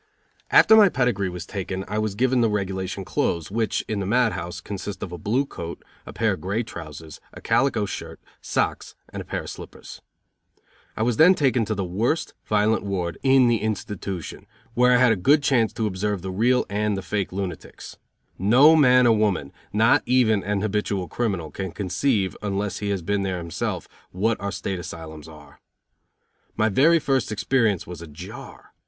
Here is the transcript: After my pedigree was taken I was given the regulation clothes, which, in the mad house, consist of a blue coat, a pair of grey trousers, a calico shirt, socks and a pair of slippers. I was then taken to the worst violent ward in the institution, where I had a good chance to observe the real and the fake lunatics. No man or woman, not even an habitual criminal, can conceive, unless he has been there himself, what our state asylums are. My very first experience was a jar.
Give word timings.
After 0.49 0.75
my 0.75 0.89
pedigree 0.89 1.29
was 1.29 1.45
taken 1.45 1.85
I 1.87 1.99
was 1.99 2.15
given 2.15 2.41
the 2.41 2.49
regulation 2.49 3.05
clothes, 3.05 3.51
which, 3.51 3.85
in 3.87 3.99
the 3.99 4.07
mad 4.07 4.31
house, 4.31 4.59
consist 4.59 5.03
of 5.03 5.11
a 5.11 5.17
blue 5.19 5.45
coat, 5.45 5.83
a 6.07 6.11
pair 6.11 6.33
of 6.33 6.41
grey 6.41 6.63
trousers, 6.63 7.21
a 7.35 7.39
calico 7.39 7.85
shirt, 7.85 8.19
socks 8.41 8.95
and 9.09 9.21
a 9.21 9.25
pair 9.25 9.43
of 9.43 9.51
slippers. 9.51 10.01
I 10.97 11.03
was 11.03 11.17
then 11.17 11.35
taken 11.35 11.65
to 11.65 11.75
the 11.75 11.83
worst 11.83 12.33
violent 12.47 12.83
ward 12.83 13.19
in 13.21 13.47
the 13.47 13.61
institution, 13.61 14.47
where 14.73 14.93
I 14.93 14.97
had 14.97 15.11
a 15.11 15.15
good 15.15 15.43
chance 15.43 15.71
to 15.73 15.85
observe 15.85 16.23
the 16.23 16.31
real 16.31 16.65
and 16.67 16.97
the 16.97 17.03
fake 17.03 17.31
lunatics. 17.31 17.95
No 18.39 18.75
man 18.75 19.05
or 19.05 19.15
woman, 19.15 19.53
not 19.71 20.01
even 20.07 20.43
an 20.43 20.61
habitual 20.61 21.09
criminal, 21.09 21.51
can 21.51 21.73
conceive, 21.73 22.35
unless 22.41 22.79
he 22.79 22.89
has 22.89 23.03
been 23.03 23.21
there 23.21 23.37
himself, 23.37 23.87
what 24.09 24.41
our 24.41 24.51
state 24.51 24.79
asylums 24.79 25.27
are. 25.27 25.59
My 26.57 26.69
very 26.69 26.97
first 26.97 27.31
experience 27.31 27.85
was 27.85 28.01
a 28.01 28.07
jar. 28.07 28.73